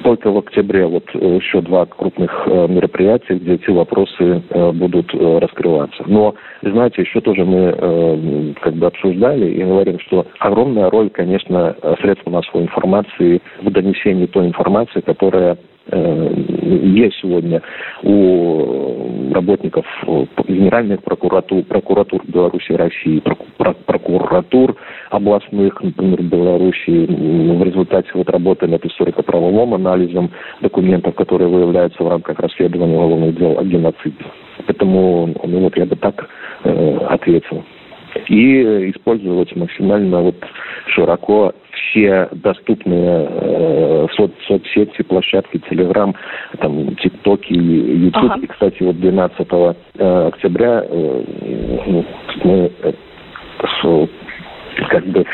только 0.03 0.31
в 0.31 0.37
октябре 0.37 0.85
вот 0.85 1.05
э, 1.13 1.39
еще 1.41 1.61
два 1.61 1.85
крупных 1.85 2.31
э, 2.45 2.67
мероприятия, 2.67 3.35
где 3.35 3.55
эти 3.55 3.69
вопросы 3.69 4.41
э, 4.49 4.71
будут 4.71 5.13
раскрываться. 5.13 6.03
Но, 6.07 6.35
знаете, 6.61 7.01
еще 7.01 7.21
тоже 7.21 7.45
мы 7.45 8.55
как 8.61 8.73
бы 8.73 8.87
обсуждали 8.87 9.51
и 9.51 9.63
говорим, 9.63 9.99
что 9.99 10.25
огромная 10.39 10.89
роль, 10.89 11.09
конечно, 11.09 11.75
средств 12.01 12.25
массовой 12.27 12.63
информации 12.63 13.41
в 13.61 13.69
донесении 13.69 14.25
той 14.25 14.47
информации, 14.47 15.01
которая 15.01 15.57
есть 15.91 17.17
сегодня 17.21 17.61
у 18.03 19.33
работников 19.33 19.85
генеральных 20.47 21.01
прокуратур, 21.03 21.63
прокуратур 21.63 22.21
Беларуси 22.25 22.71
и 22.71 22.75
России, 22.75 23.23
прокуратур 23.85 24.75
областных, 25.09 25.81
например, 25.81 26.21
Беларуси, 26.23 27.05
в 27.05 27.63
результате 27.63 28.09
вот 28.13 28.29
работы 28.29 28.67
над 28.67 28.85
историко-правовым 28.85 29.73
анализом 29.73 30.31
документов, 30.61 31.15
которые 31.15 31.49
выявляются 31.49 32.03
в 32.03 32.09
рамках 32.09 32.39
расследования 32.39 32.95
уголовных 32.95 33.37
дел 33.37 33.57
о 33.57 33.63
геноциде. 33.63 34.15
Это 34.67 34.81
Поэтому 34.81 35.31
ну, 35.43 35.59
вот 35.59 35.77
я 35.77 35.85
бы 35.85 35.95
так 35.95 36.27
э, 36.63 36.97
ответил. 37.07 37.63
И 38.27 38.91
использовать 38.91 39.55
максимально 39.55 40.21
вот 40.21 40.35
широко 40.87 41.53
все 41.71 42.29
доступные 42.31 43.27
э, 43.29 44.07
соц, 44.15 44.31
соцсети, 44.47 45.01
площадки, 45.03 45.61
Телеграм, 45.69 46.15
там, 46.59 46.95
ТикТоки, 46.95 47.53
Ютуб. 47.53 48.31
Ага. 48.31 48.39
И, 48.41 48.47
кстати, 48.47 48.83
вот 48.83 48.99
12 48.99 49.47
э, 49.97 50.27
октября 50.27 50.83
э, 50.87 51.23
ну, 51.87 52.05
мы 52.43 52.71
э, 52.83 52.93
как 54.89 55.05
бы 55.05 55.25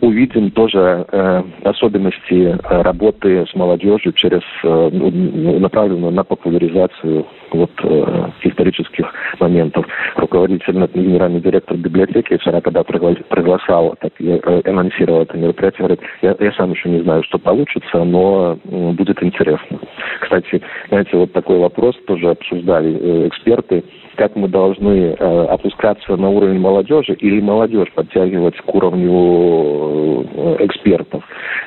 увидим 0.00 0.50
тоже 0.50 1.06
э, 1.10 1.42
особенности 1.64 2.58
э, 2.58 2.82
работы 2.82 3.46
с 3.46 3.54
молодежью 3.54 4.12
через 4.12 4.42
э, 4.62 4.90
ну, 4.92 5.58
направленную 5.58 6.12
на 6.12 6.24
популяризацию 6.24 7.26
вот 7.52 7.70
э, 7.82 8.28
исторических 8.42 9.12
моментов. 9.38 9.86
Руководитель, 10.16 10.74
генеральный 10.94 11.40
директор 11.40 11.76
библиотеки 11.76 12.36
вчера, 12.36 12.60
когда 12.60 12.82
приглашал, 12.82 13.96
так 14.00 14.12
я 14.18 14.36
э, 14.36 14.62
анонсировал 14.64 15.22
это 15.22 15.36
мероприятие, 15.36 15.78
говорит, 15.78 16.00
я, 16.22 16.36
я 16.38 16.52
сам 16.52 16.72
еще 16.72 16.88
не 16.88 17.02
знаю, 17.02 17.22
что 17.24 17.38
получится, 17.38 18.04
но 18.04 18.58
э, 18.64 18.92
будет 18.92 19.22
интересно. 19.22 19.78
Кстати, 20.20 20.60
знаете, 20.88 21.16
вот 21.16 21.32
такой 21.32 21.58
вопрос 21.58 21.96
тоже 22.06 22.30
обсуждали 22.30 22.98
э, 23.00 23.28
эксперты 23.28 23.84
как 24.16 24.36
мы 24.36 24.48
должны 24.48 25.14
э, 25.18 25.44
опускаться 25.46 26.16
на 26.16 26.28
уровень 26.30 26.58
молодежи 26.58 27.14
или 27.14 27.40
молодежь 27.40 27.90
подтягивать 27.94 28.56
к 28.56 28.74
уровню 28.74 30.26
э, 30.34 30.66
экспертов. 30.66 31.24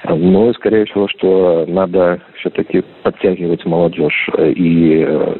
Но, 0.08 0.54
скорее 0.54 0.86
всего, 0.86 1.08
что 1.08 1.66
надо 1.68 2.20
все-таки 2.40 2.84
подтягивать 3.04 3.66
молодежь 3.66 4.30
э, 4.38 4.52
и 4.52 5.04
э, 5.08 5.36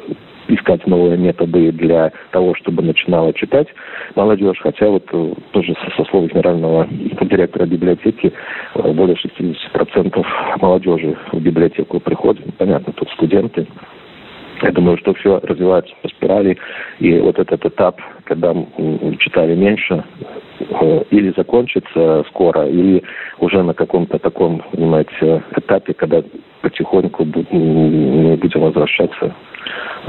искать 0.48 0.86
новые 0.88 1.18
методы 1.18 1.72
для 1.72 2.12
того, 2.32 2.54
чтобы 2.56 2.84
начинала 2.84 3.34
читать 3.34 3.68
молодежь. 4.16 4.58
Хотя 4.62 4.88
вот 4.88 5.04
э, 5.12 5.34
тоже 5.52 5.76
со 5.96 6.06
слов 6.06 6.32
генерального 6.32 6.88
директора 7.22 7.66
библиотеки 7.66 8.32
более 8.76 9.16
60% 9.16 10.26
молодежи 10.62 11.18
в 11.32 11.40
библиотеку 11.40 12.00
приходят. 12.00 12.44
Понятно, 12.58 12.94
тут 12.94 13.10
студенты, 13.12 13.68
я 14.64 14.72
думаю, 14.72 14.98
что 14.98 15.14
все 15.14 15.40
развивается 15.44 15.94
по 16.02 16.08
спирали, 16.08 16.58
и 17.00 17.20
вот 17.20 17.38
этот 17.38 17.66
этап, 17.66 18.00
когда 18.24 18.56
читали 19.20 19.56
меньше, 19.56 20.04
э, 20.60 21.04
или 21.12 21.34
закончится 21.36 22.24
скоро, 22.30 22.68
или 22.68 23.04
уже 23.40 23.62
на 23.62 23.74
каком-то 23.74 24.18
таком, 24.20 24.64
понимаете, 24.72 25.44
этапе, 25.58 25.94
когда 25.94 26.24
потихоньку 26.62 27.26
мы 27.26 28.38
будем 28.38 28.62
возвращаться 28.62 29.36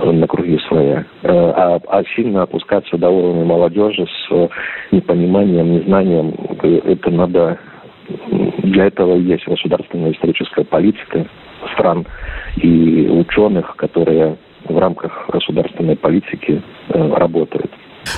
на 0.02 0.26
круги 0.26 0.58
свои. 0.68 0.90
Э, 0.90 1.04
а, 1.23 1.80
а 1.88 2.04
сильно 2.14 2.42
опускаться 2.42 2.96
до 2.96 3.11
уровня 3.11 3.44
молодежи 3.44 4.06
с 4.06 4.50
непониманием, 4.92 5.73
незнанием, 5.73 6.34
это 6.62 7.11
надо... 7.11 7.58
Для 8.58 8.87
этого 8.87 9.16
есть 9.16 9.46
государственная 9.49 10.12
историческая 10.12 10.64
политика 10.64 11.26
стран 11.73 12.06
и 12.56 13.08
ученых, 13.08 13.75
которые 13.76 14.37
в 14.64 14.78
рамках 14.78 15.28
государственной 15.28 15.97
политики 15.97 16.62
э, 16.88 17.14
работают. 17.14 17.71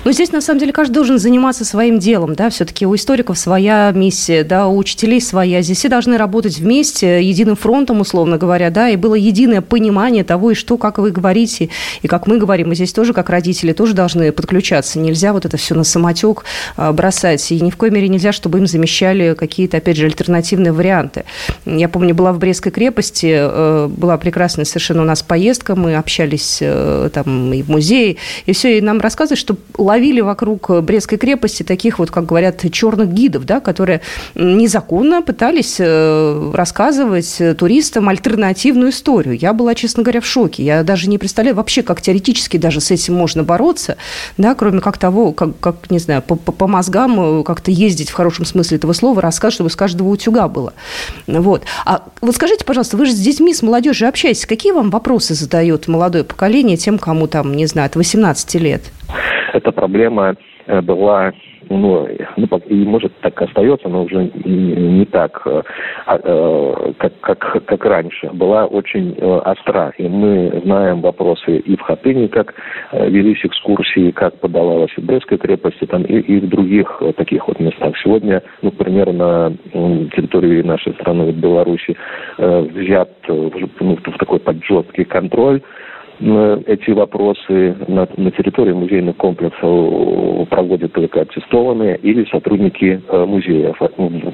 Но 0.04 0.12
здесь, 0.12 0.32
на 0.32 0.40
самом 0.40 0.60
деле, 0.60 0.72
каждый 0.72 0.94
должен 0.94 1.18
заниматься 1.18 1.64
своим 1.64 1.98
делом, 1.98 2.34
да, 2.34 2.50
все-таки 2.50 2.86
у 2.86 2.94
историков 2.94 3.38
своя 3.38 3.90
миссия, 3.92 4.44
да, 4.44 4.66
у 4.66 4.76
учителей 4.76 5.20
своя. 5.20 5.62
Здесь 5.62 5.78
все 5.78 5.88
должны 5.88 6.16
работать 6.16 6.58
вместе, 6.58 7.22
единым 7.22 7.56
фронтом, 7.56 8.00
условно 8.00 8.38
говоря, 8.38 8.70
да, 8.70 8.88
и 8.88 8.96
было 8.96 9.14
единое 9.14 9.60
понимание 9.60 10.24
того, 10.24 10.52
и 10.52 10.54
что, 10.54 10.76
как 10.78 10.98
вы 10.98 11.10
говорите, 11.10 11.70
и 12.02 12.08
как 12.08 12.26
мы 12.26 12.38
говорим. 12.38 12.72
И 12.72 12.74
здесь 12.74 12.92
тоже, 12.92 13.12
как 13.12 13.30
родители, 13.30 13.72
тоже 13.72 13.94
должны 13.94 14.32
подключаться. 14.32 14.98
Нельзя 14.98 15.32
вот 15.32 15.44
это 15.44 15.56
все 15.56 15.74
на 15.74 15.84
самотек 15.84 16.44
а, 16.76 16.92
бросать, 16.92 17.50
и 17.52 17.60
ни 17.60 17.70
в 17.70 17.76
коей 17.76 17.92
мере 17.92 18.08
нельзя, 18.08 18.32
чтобы 18.32 18.58
им 18.58 18.66
замещали 18.66 19.34
какие-то, 19.34 19.78
опять 19.78 19.96
же, 19.96 20.06
альтернативные 20.06 20.72
варианты. 20.72 21.24
Я 21.64 21.88
помню, 21.88 22.14
была 22.14 22.32
в 22.32 22.38
Брестской 22.38 22.72
крепости, 22.72 23.34
э, 23.38 23.88
была 23.88 24.16
прекрасная 24.18 24.64
совершенно 24.64 25.02
у 25.02 25.04
нас 25.04 25.22
поездка, 25.22 25.74
мы 25.76 25.96
общались 25.96 26.58
э, 26.60 27.10
там 27.12 27.52
и 27.52 27.62
в 27.62 27.68
музее, 27.68 28.16
и 28.46 28.52
все, 28.52 28.78
и 28.78 28.80
нам 28.80 29.00
рассказывают, 29.00 29.38
что 29.38 29.56
ловили 29.78 30.20
вокруг 30.20 30.70
Брестской 30.82 31.18
крепости 31.18 31.62
таких 31.62 31.98
вот, 31.98 32.10
как 32.10 32.26
говорят, 32.26 32.64
черных 32.70 33.12
гидов, 33.12 33.44
да, 33.44 33.60
которые 33.60 34.00
незаконно 34.34 35.22
пытались 35.22 35.76
э, 35.78 36.50
рассказывать 36.54 37.40
туристам 37.58 38.08
альтернативную 38.08 38.90
историю. 38.90 39.36
Я 39.36 39.52
была, 39.52 39.74
честно 39.74 40.02
говоря, 40.02 40.20
в 40.20 40.26
шоке. 40.26 40.64
Я 40.64 40.82
даже 40.82 41.08
не 41.08 41.18
представляю 41.18 41.56
вообще, 41.56 41.82
как 41.82 42.00
теоретически 42.00 42.56
даже 42.56 42.80
с 42.80 42.90
этим 42.90 43.14
можно 43.14 43.42
бороться, 43.42 43.96
да, 44.36 44.54
кроме 44.54 44.80
как 44.80 44.98
того, 44.98 45.32
как, 45.32 45.58
как 45.60 45.90
не 45.90 45.98
знаю, 45.98 46.22
по, 46.22 46.36
по 46.36 46.66
мозгам 46.66 47.40
э, 47.40 47.42
как-то 47.44 47.70
ездить 47.70 48.10
в 48.10 48.14
хорошем 48.14 48.44
смысле 48.44 48.78
этого 48.78 48.92
слова, 48.92 49.20
рассказывать, 49.22 49.54
чтобы 49.54 49.70
с 49.70 49.76
каждого 49.76 50.08
утюга 50.08 50.48
было. 50.48 50.72
Вот. 51.26 51.62
А 51.84 52.02
вот 52.20 52.34
скажите, 52.34 52.64
пожалуйста, 52.64 52.96
вы 52.96 53.06
же 53.06 53.12
с 53.12 53.18
детьми, 53.18 53.54
с 53.54 53.62
молодежью 53.62 54.08
общаетесь. 54.08 54.46
Какие 54.46 54.72
вам 54.72 54.90
вопросы 54.90 55.34
задает 55.34 55.88
молодое 55.88 56.24
поколение 56.24 56.76
тем, 56.76 56.98
кому 56.98 57.26
там, 57.26 57.54
не 57.54 57.66
знаю, 57.66 57.86
от 57.86 57.96
18 57.96 58.54
лет? 58.56 58.82
Эта 59.52 59.72
проблема 59.72 60.36
э, 60.66 60.80
была 60.80 61.32
ну, 61.68 62.06
ну, 62.36 62.58
и 62.68 62.84
может 62.84 63.12
так 63.22 63.42
остается, 63.42 63.88
но 63.88 64.04
уже 64.04 64.30
не, 64.44 65.04
так, 65.06 65.42
э, 65.46 65.62
а, 66.06 66.20
э, 66.22 66.92
как, 66.96 67.12
как, 67.20 67.64
как 67.64 67.84
раньше. 67.84 68.30
Была 68.32 68.66
очень 68.66 69.14
остра. 69.14 69.92
И 69.98 70.06
мы 70.06 70.60
знаем 70.64 71.00
вопросы 71.00 71.56
и 71.56 71.76
в 71.76 71.80
Хатыне, 71.80 72.28
как 72.28 72.54
велись 72.92 73.44
экскурсии, 73.44 74.12
как 74.12 74.38
подавалась 74.38 74.92
и 74.96 75.00
Брестской 75.00 75.38
крепости, 75.38 75.86
там, 75.86 76.02
и, 76.02 76.18
и 76.18 76.38
в 76.38 76.48
других 76.48 77.02
таких 77.16 77.48
вот 77.48 77.58
местах. 77.58 77.94
Сегодня, 78.00 78.42
ну, 78.62 78.70
к 78.70 78.76
примеру, 78.76 79.12
на 79.12 79.52
территории 79.72 80.62
нашей 80.62 80.92
страны, 80.94 81.32
Беларуси, 81.32 81.96
взят 82.38 83.10
ну, 83.26 83.96
в 83.96 84.18
такой 84.18 84.38
под 84.38 84.62
жесткий 84.64 85.04
контроль 85.04 85.62
эти 86.18 86.90
вопросы 86.92 87.76
на, 87.88 88.08
на 88.16 88.30
территории 88.30 88.72
музейных 88.72 89.16
комплексов 89.16 90.48
проводят 90.48 90.92
только 90.92 91.20
аттестованные 91.20 91.98
или 91.98 92.24
сотрудники 92.30 93.02
э, 93.06 93.24
музеев. 93.26 93.76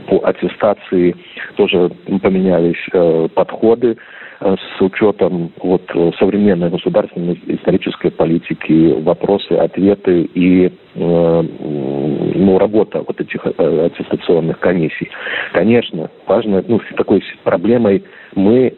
По 0.06 0.28
аттестации 0.28 1.16
тоже 1.56 1.90
поменялись 2.22 2.76
э, 2.92 3.28
подходы 3.34 3.96
э, 4.40 4.56
с 4.56 4.80
учетом 4.80 5.50
вот, 5.60 5.82
современной 6.20 6.70
государственной 6.70 7.40
исторической 7.48 8.12
политики, 8.12 9.02
вопросы, 9.02 9.52
ответы 9.52 10.22
и 10.34 10.70
ну, 10.94 12.58
работа 12.58 13.02
вот 13.06 13.18
этих 13.18 13.46
аттестационных 13.46 14.58
комиссий. 14.60 15.08
Конечно, 15.52 16.10
важно, 16.26 16.62
ну, 16.68 16.80
с 16.80 16.96
такой 16.96 17.22
проблемой 17.44 18.04
мы 18.34 18.74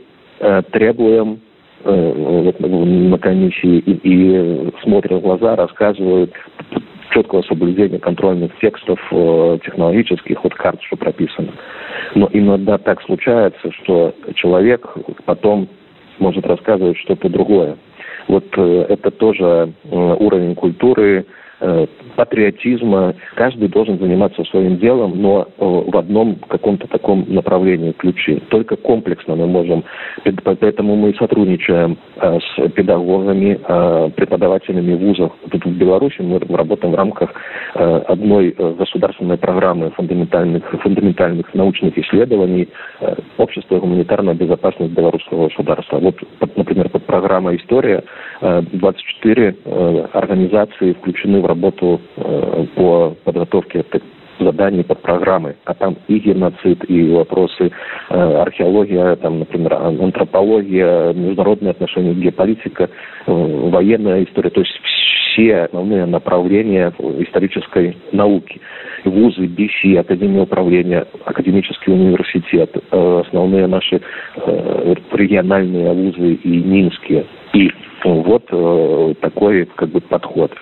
требуем 0.70 1.40
Э, 1.86 2.52
на 2.60 3.18
комиссии 3.18 3.78
и, 3.78 4.00
и 4.02 4.72
смотрят 4.82 5.20
в 5.20 5.22
глаза, 5.22 5.54
рассказывают 5.54 6.32
четкого 7.10 7.42
соблюдения 7.42 7.98
контрольных 7.98 8.58
текстов 8.58 8.98
э, 9.10 9.58
технологических, 9.64 10.42
вот 10.42 10.54
карт, 10.54 10.80
что 10.82 10.96
прописано. 10.96 11.52
Но 12.14 12.30
иногда 12.32 12.78
так 12.78 13.02
случается, 13.02 13.70
что 13.82 14.14
человек 14.34 14.88
потом 15.26 15.68
может 16.18 16.46
рассказывать 16.46 16.96
что-то 16.98 17.28
другое. 17.28 17.76
Вот 18.28 18.46
э, 18.56 18.86
это 18.88 19.10
тоже 19.10 19.74
уровень 19.90 20.54
культуры, 20.54 21.26
Э, 21.26 21.43
патриотизма. 22.16 23.14
Каждый 23.34 23.68
должен 23.68 23.98
заниматься 23.98 24.44
своим 24.44 24.78
делом, 24.78 25.20
но 25.20 25.48
э, 25.58 25.64
в 25.64 25.96
одном 25.96 26.36
каком-то 26.48 26.86
таком 26.88 27.24
направлении 27.28 27.92
ключе. 27.92 28.40
Только 28.50 28.76
комплексно 28.76 29.36
мы 29.36 29.46
можем. 29.46 29.84
Поэтому 30.44 30.96
мы 30.96 31.14
сотрудничаем 31.14 31.98
э, 32.16 32.38
с 32.38 32.68
педагогами, 32.70 33.54
преподавателями 34.16 34.94
вузов. 34.94 35.32
Тут 35.50 35.64
в 35.64 35.78
Беларуси 35.78 36.20
мы 36.20 36.38
работаем 36.56 36.92
в 36.92 36.96
рамках 36.96 37.32
одной 37.74 38.50
государственной 38.50 39.36
программы 39.36 39.90
фундаментальных, 39.90 40.64
фундаментальных 40.82 41.52
научных 41.54 41.96
исследований 41.98 42.68
Общества 43.36 43.78
гуманитарной 43.80 44.34
безопасности 44.34 44.92
белорусского 44.92 45.48
государства. 45.48 45.98
Вот, 45.98 46.16
например, 46.56 46.88
под 46.88 47.04
программа 47.04 47.56
«История» 47.56 48.04
24 48.40 49.56
организации 50.12 50.92
включены 50.92 51.40
в 51.40 51.46
работу 51.54 52.00
э, 52.16 52.66
по 52.74 53.16
подготовке 53.24 53.84
заданий 54.40 54.82
под 54.82 55.00
программы, 55.00 55.54
а 55.64 55.74
там 55.74 55.96
и 56.08 56.18
геноцид, 56.18 56.84
и 56.88 57.08
вопросы 57.10 57.70
э, 58.10 58.14
археология, 58.14 59.14
там, 59.16 59.38
например, 59.38 59.74
антропология, 59.74 61.12
международные 61.12 61.70
отношения, 61.70 62.14
геополитика, 62.14 62.90
э, 63.26 63.68
военная 63.70 64.24
история, 64.24 64.50
то 64.50 64.60
есть 64.60 64.72
все 64.82 65.64
основные 65.64 66.06
направления 66.06 66.92
исторической 67.18 67.96
науки. 68.12 68.60
вузы, 69.04 69.46
БИСИ, 69.46 69.96
Академия 69.96 70.42
управления, 70.42 71.06
Академический 71.24 71.92
университет, 71.92 72.70
основные 72.90 73.66
наши 73.66 74.00
региональные 75.12 75.92
вузы 75.92 76.34
и 76.34 76.48
минские. 76.48 77.26
И 77.54 77.70
вот 78.04 78.44
э, 78.50 79.14
такой 79.20 79.64
как 79.76 79.88
бы 79.88 80.00
подход. 80.00 80.52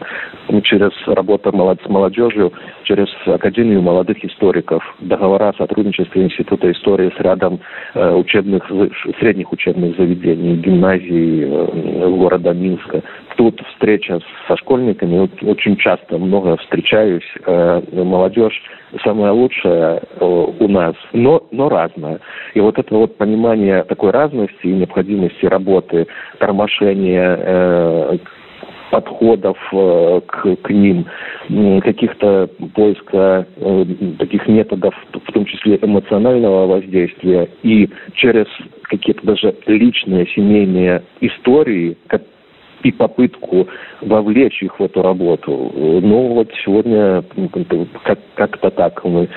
Через 0.65 0.93
работу 1.07 1.51
с 1.51 1.89
молодежью, 1.89 2.53
через 2.85 3.09
Академию 3.27 3.81
молодых 3.81 4.23
историков, 4.25 4.83
договора 5.01 5.49
о 5.49 5.55
сотрудничестве 5.55 6.25
Института 6.25 6.71
истории 6.71 7.13
с 7.17 7.21
рядом 7.21 7.61
э, 7.95 8.15
учебных, 8.15 8.71
средних 9.19 9.51
учебных 9.53 9.97
заведений, 9.97 10.57
гимназий 10.57 11.45
э, 11.45 12.09
города 12.11 12.53
Минска. 12.53 13.03
Тут 13.37 13.61
встреча 13.73 14.21
со 14.47 14.57
школьниками, 14.59 15.29
очень 15.43 15.77
часто 15.77 16.19
много 16.19 16.57
встречаюсь. 16.59 17.27
Э, 17.47 17.83
молодежь 17.93 18.61
самая 19.05 19.33
лучшая 19.33 20.03
э, 20.03 20.25
у 20.25 20.69
нас, 20.69 20.95
но, 21.13 21.47
но 21.51 21.69
разная. 21.69 22.21
И 22.55 22.61
вот 22.61 22.79
это 22.79 22.95
вот 22.95 23.17
понимание 23.17 23.85
такой 23.85 24.11
разности 24.11 24.67
и 24.67 24.73
необходимости 24.73 25.47
работы, 25.47 26.07
тормошения 26.39 27.37
э, 27.39 28.19
подходов 28.93 29.57
э, 29.73 30.21
к, 30.27 30.57
к 30.57 30.71
ним, 30.71 31.07
каких-то 31.81 32.49
поиска 32.75 33.47
э, 33.57 33.85
таких 34.19 34.47
методов, 34.47 34.95
в 35.13 35.33
том 35.33 35.47
числе 35.47 35.79
эмоционального 35.81 36.67
воздействия, 36.67 37.49
и 37.63 37.89
через 38.15 38.47
какие-то 38.83 39.27
даже 39.27 39.55
личные 39.67 40.27
семейные 40.27 41.03
истории, 41.23 41.97
и 42.83 42.93
попытку 42.93 43.69
вовлечь 44.01 44.63
их 44.63 44.79
в 44.79 44.85
эту 44.85 45.03
работу. 45.03 45.73
Ну, 45.75 46.35
вот 46.35 46.51
сегодня 46.65 47.23
как- 48.05 48.19
как-то 48.35 48.71
так 48.71 49.05
мы 49.05 49.29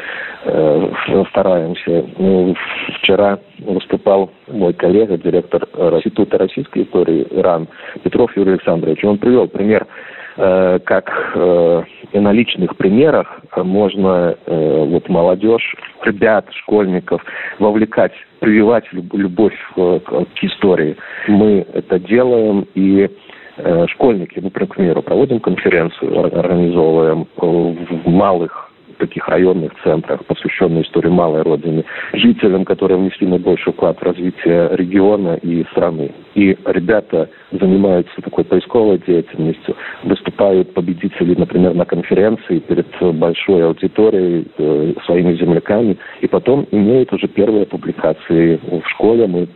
э, 0.45 0.91
стараемся. 1.29 2.05
Ну, 2.17 2.55
вчера 2.99 3.39
выступал 3.59 4.31
мой 4.47 4.73
коллега, 4.73 5.17
директор 5.17 5.67
Института 5.75 6.37
российской 6.37 6.83
истории 6.83 7.25
РАН, 7.31 7.67
Петров 8.03 8.35
Юрий 8.37 8.53
Александрович. 8.53 9.03
Он 9.03 9.17
привел 9.17 9.47
пример 9.47 9.87
как 10.35 11.11
э, 11.35 11.83
на 12.13 12.31
личных 12.31 12.75
примерах 12.75 13.41
можно 13.55 14.35
э, 14.45 14.85
вот 14.85 15.07
молодежь, 15.09 15.75
ребят, 16.03 16.45
школьников 16.51 17.23
вовлекать, 17.59 18.13
прививать 18.39 18.85
любовь 18.91 19.57
к, 19.75 20.01
истории. 20.41 20.97
Мы 21.27 21.65
это 21.73 21.99
делаем 21.99 22.67
и 22.75 23.09
Э, 23.57 23.85
школьники, 23.87 24.39
мы, 24.39 24.49
к 24.49 24.75
примеру, 24.75 25.01
проводим 25.01 25.39
конференцию, 25.39 26.25
организовываем 26.25 27.25
в 27.37 28.09
малых 28.09 28.69
таких 28.97 29.27
районных 29.27 29.71
центрах, 29.83 30.25
посвященных 30.25 30.85
истории 30.85 31.09
малой 31.09 31.41
родины, 31.41 31.83
жителям, 32.13 32.65
которые 32.65 32.97
внесли 32.97 33.27
наибольший 33.27 33.73
вклад 33.73 33.99
в 33.99 34.03
развитие 34.03 34.69
региона 34.73 35.35
и 35.41 35.63
страны. 35.71 36.11
И 36.35 36.57
ребята 36.65 37.29
занимаются 37.51 38.21
такой 38.21 38.43
поисковой 38.43 38.99
деятельностью, 39.05 39.75
выступают 40.03 40.73
победители, 40.73 41.35
например, 41.35 41.73
на 41.73 41.85
конференции 41.85 42.59
перед 42.59 42.87
большой 43.17 43.65
аудиторией, 43.65 44.47
э, 44.57 44.93
своими 45.05 45.35
земляками, 45.35 45.97
и 46.21 46.27
потом 46.27 46.67
имеют 46.71 47.11
уже 47.13 47.27
первые 47.27 47.65
публикации 47.65 48.59
в 48.63 48.87
школе. 48.89 49.27
Мы 49.27 49.47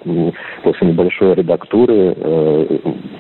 после 0.64 0.88
небольшой 0.88 1.36
редактуры 1.36 2.14
э, 2.16 2.78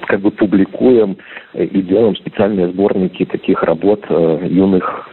как 0.08 0.22
бы 0.22 0.32
публикуем 0.32 1.18
и 1.54 1.82
делаем 1.82 2.16
специальные 2.16 2.70
сборники 2.70 3.26
таких 3.26 3.64
работ 3.64 4.06
э, 4.10 4.48
юных 4.50 5.10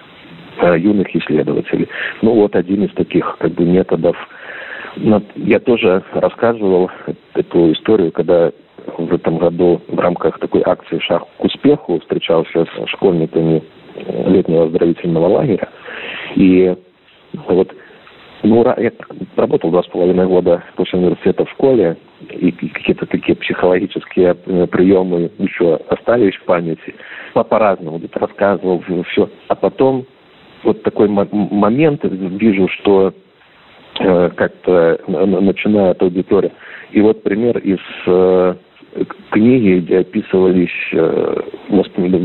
юных 0.62 1.14
исследователей. 1.14 1.88
Ну 2.22 2.34
вот 2.34 2.56
один 2.56 2.84
из 2.84 2.92
таких 2.94 3.36
как 3.38 3.52
бы 3.52 3.64
методов. 3.64 4.16
Я 5.36 5.60
тоже 5.60 6.02
рассказывал 6.12 6.90
эту 7.34 7.72
историю, 7.72 8.12
когда 8.12 8.50
в 8.96 9.12
этом 9.12 9.38
году 9.38 9.82
в 9.88 9.98
рамках 9.98 10.38
такой 10.38 10.62
акции 10.64 10.98
«Шаг 11.00 11.24
к 11.38 11.44
успеху» 11.44 12.00
встречался 12.00 12.64
с 12.64 12.88
школьниками 12.88 13.62
летнего 14.26 14.64
оздоровительного 14.64 15.28
лагеря. 15.28 15.68
И 16.34 16.74
вот 17.48 17.72
ну, 18.42 18.64
я 18.78 18.92
работал 19.36 19.70
два 19.70 19.82
с 19.82 19.86
половиной 19.88 20.26
года 20.26 20.62
после 20.76 20.98
университета 20.98 21.44
в 21.44 21.50
школе, 21.50 21.96
и 22.30 22.52
какие-то 22.52 23.06
такие 23.06 23.36
психологические 23.36 24.36
э, 24.46 24.66
приемы 24.66 25.30
еще 25.38 25.80
остались 25.88 26.34
в 26.36 26.44
памяти. 26.44 26.94
По-разному 27.34 27.98
где-то 27.98 28.20
рассказывал 28.20 28.82
все. 29.10 29.28
А 29.48 29.54
потом 29.54 30.06
вот 30.62 30.82
такой 30.82 31.08
момент 31.08 32.00
вижу, 32.04 32.68
что 32.68 33.12
э, 34.00 34.30
как-то 34.34 35.00
начинает 35.06 36.02
аудитория. 36.02 36.52
И 36.92 37.00
вот 37.00 37.22
пример 37.22 37.58
из 37.58 37.78
э, 38.06 38.54
книги, 39.30 39.80
где 39.80 39.98
описывались, 39.98 40.70
э, 40.92 41.42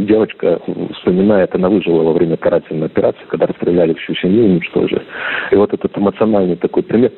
девочка 0.07 0.59
вспоминает, 0.95 1.53
она 1.55 1.69
выжила 1.69 2.03
во 2.03 2.13
время 2.13 2.37
карательной 2.37 2.87
операции, 2.87 3.23
когда 3.27 3.47
расстреляли 3.47 3.93
всю 3.95 4.15
семью, 4.15 4.45
уничтожили. 4.45 5.03
И 5.51 5.55
вот 5.55 5.73
этот 5.73 5.97
эмоциональный 5.97 6.55
такой 6.55 6.83
пример, 6.83 7.11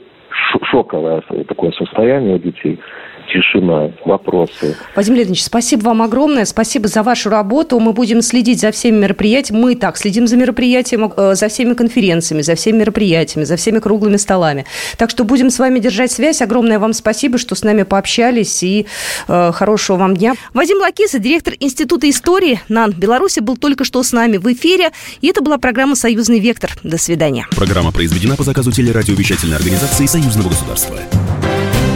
шоковое 0.71 1.21
такое 1.47 1.71
состояние 1.71 2.35
у 2.35 2.39
детей– 2.39 2.79
тишина, 3.33 3.91
вопросы. 4.05 4.77
Владимир 4.93 5.19
Леонидович, 5.19 5.43
спасибо 5.43 5.85
вам 5.85 6.01
огромное, 6.01 6.45
спасибо 6.45 6.87
за 6.87 7.01
вашу 7.03 7.29
работу. 7.29 7.79
Мы 7.79 7.93
будем 7.93 8.21
следить 8.21 8.59
за 8.59 8.71
всеми 8.71 8.97
мероприятиями. 8.97 9.61
Мы 9.61 9.75
так 9.75 9.97
следим 9.97 10.27
за 10.27 10.37
мероприятиями, 10.37 11.11
э, 11.15 11.35
за 11.35 11.47
всеми 11.47 11.73
конференциями, 11.73 12.41
за 12.41 12.55
всеми 12.55 12.77
мероприятиями, 12.77 13.45
за 13.45 13.55
всеми 13.55 13.79
круглыми 13.79 14.17
столами. 14.17 14.65
Так 14.97 15.09
что 15.09 15.23
будем 15.23 15.49
с 15.49 15.59
вами 15.59 15.79
держать 15.79 16.11
связь. 16.11 16.41
Огромное 16.41 16.79
вам 16.79 16.93
спасибо, 16.93 17.37
что 17.37 17.55
с 17.55 17.63
нами 17.63 17.83
пообщались 17.83 18.61
и 18.63 18.85
э, 19.27 19.51
хорошего 19.51 19.97
вам 19.97 20.15
дня. 20.15 20.35
Вадим 20.53 20.77
Лакиса, 20.79 21.19
директор 21.19 21.55
Института 21.59 22.09
истории 22.09 22.59
НАН 22.69 22.91
Беларуси, 22.91 23.39
был 23.39 23.57
только 23.57 23.83
что 23.83 24.03
с 24.03 24.11
нами 24.11 24.37
в 24.37 24.51
эфире. 24.53 24.91
И 25.21 25.27
это 25.27 25.41
была 25.41 25.57
программа 25.57 25.95
«Союзный 25.95 26.39
вектор». 26.39 26.71
До 26.83 26.97
свидания. 26.97 27.47
Программа 27.55 27.91
произведена 27.91 28.35
по 28.35 28.43
заказу 28.43 28.71
телерадиовещательной 28.71 29.57
организации 29.57 30.05
Союзного 30.05 30.49
государства. 30.49 30.99